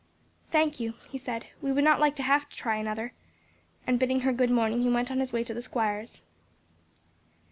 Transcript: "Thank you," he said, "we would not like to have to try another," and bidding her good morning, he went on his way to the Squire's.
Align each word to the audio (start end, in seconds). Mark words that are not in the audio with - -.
"Thank 0.49 0.79
you," 0.79 0.95
he 1.11 1.19
said, 1.19 1.45
"we 1.61 1.71
would 1.71 1.83
not 1.83 1.99
like 1.99 2.15
to 2.15 2.23
have 2.23 2.49
to 2.49 2.57
try 2.57 2.77
another," 2.77 3.13
and 3.85 3.99
bidding 3.99 4.21
her 4.21 4.33
good 4.33 4.49
morning, 4.49 4.81
he 4.81 4.89
went 4.89 5.11
on 5.11 5.19
his 5.19 5.31
way 5.31 5.43
to 5.43 5.53
the 5.53 5.61
Squire's. 5.61 6.23